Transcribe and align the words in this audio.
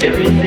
spirit. 0.00 0.39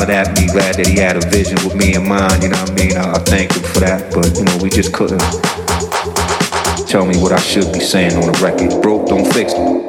holler 0.00 0.12
at 0.12 0.38
me, 0.38 0.46
glad 0.46 0.76
that 0.76 0.86
he 0.86 0.96
had 0.96 1.16
a 1.16 1.28
vision 1.28 1.56
with 1.64 1.74
me 1.74 1.94
in 1.94 2.06
mind, 2.08 2.42
you 2.42 2.48
know 2.48 2.60
what 2.60 2.70
I 2.70 2.74
mean? 2.74 2.96
I, 2.96 3.12
I 3.12 3.18
thank 3.18 3.52
him 3.52 3.62
for 3.62 3.80
that, 3.80 4.12
but 4.12 4.36
you 4.36 4.44
know, 4.44 4.56
we 4.62 4.70
just 4.70 4.92
couldn't 4.92 5.20
tell 6.86 7.06
me 7.06 7.16
what 7.18 7.32
I 7.32 7.40
should 7.40 7.72
be 7.72 7.80
saying 7.80 8.14
on 8.14 8.32
the 8.32 8.38
record. 8.42 8.82
Broke, 8.82 9.08
don't 9.08 9.26
fix 9.32 9.52
me. 9.54 9.80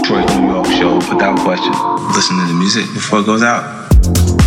Detroit, 0.00 0.28
New 0.36 0.48
York 0.48 0.66
show, 0.66 0.94
without 1.12 1.38
question. 1.40 1.72
Listen 2.14 2.38
to 2.38 2.46
the 2.46 2.56
music 2.58 2.84
before 2.94 3.20
it 3.20 3.26
goes 3.26 3.42
out. 3.42 4.37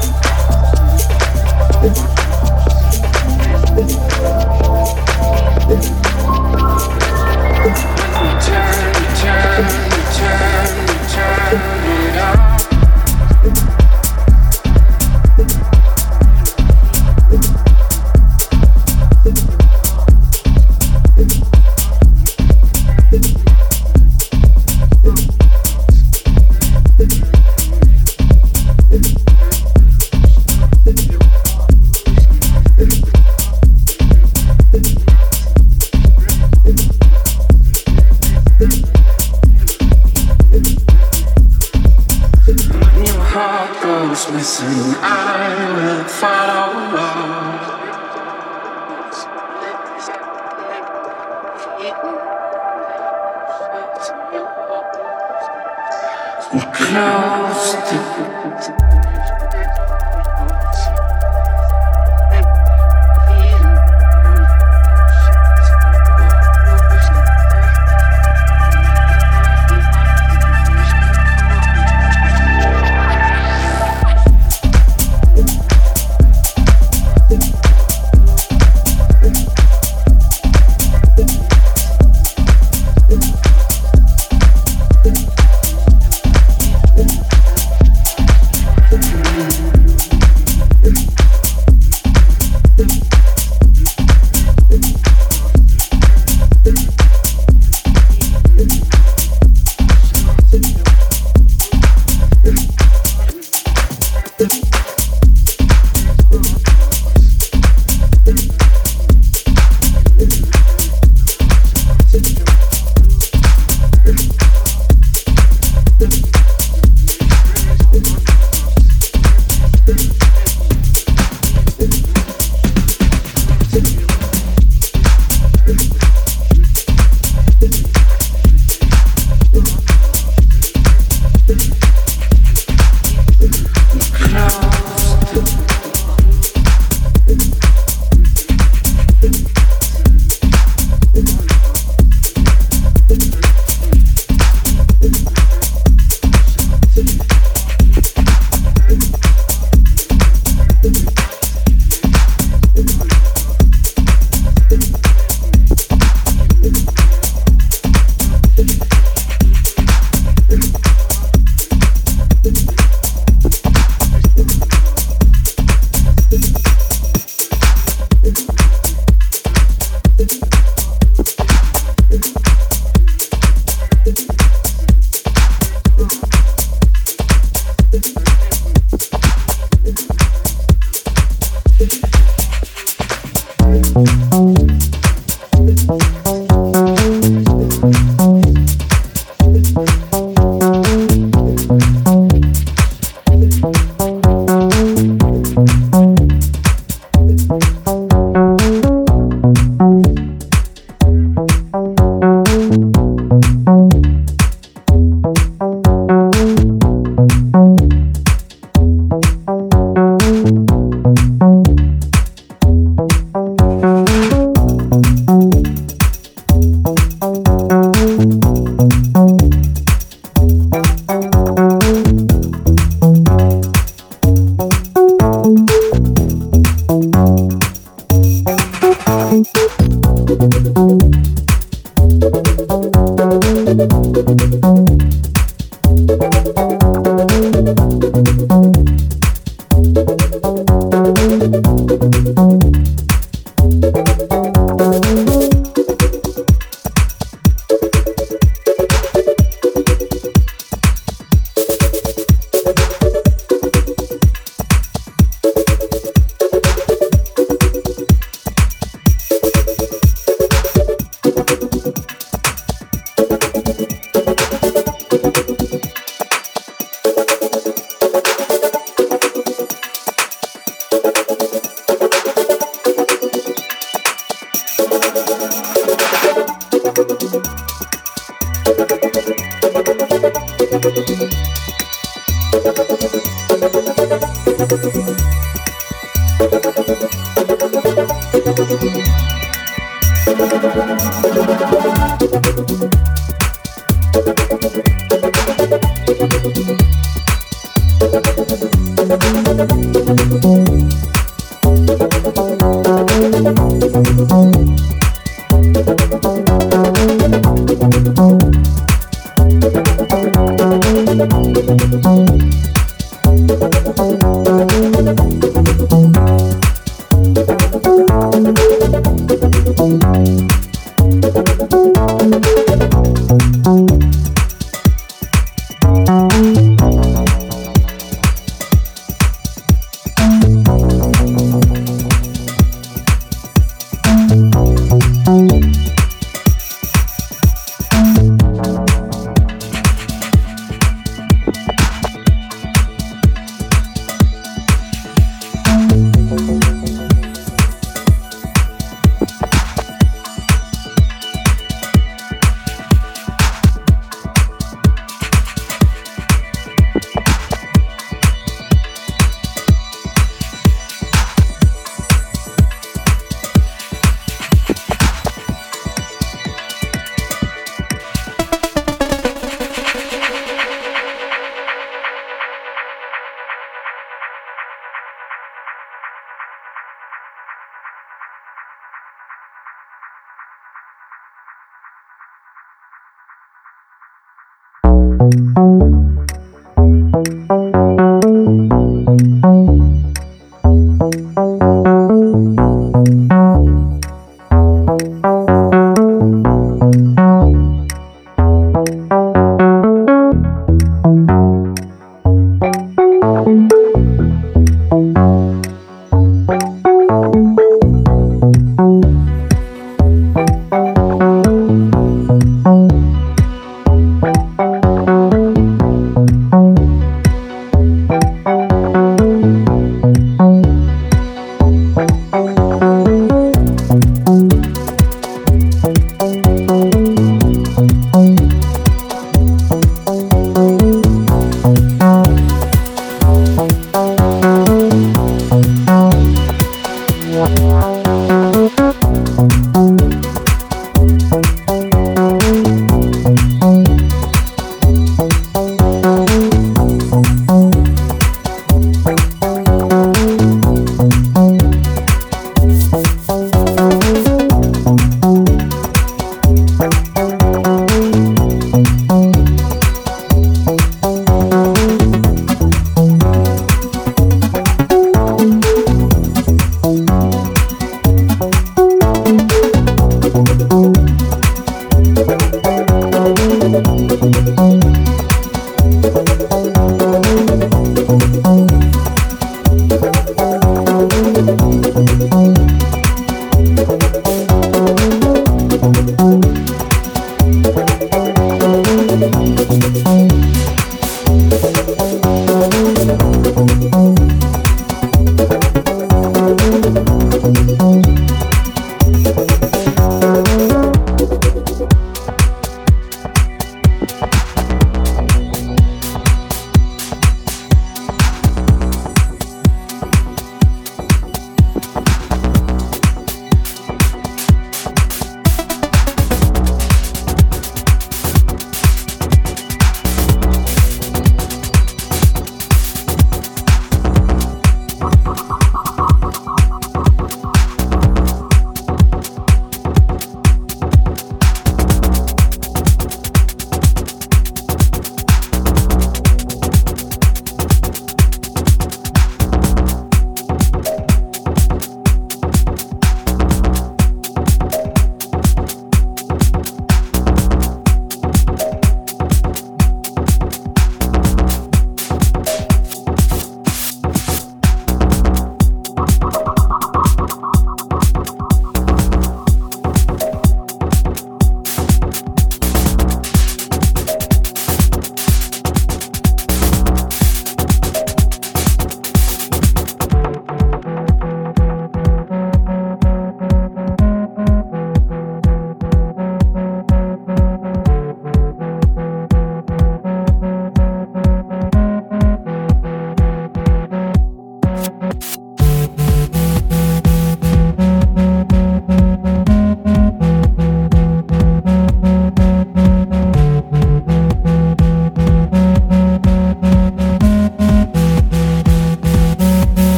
time. 0.00 0.31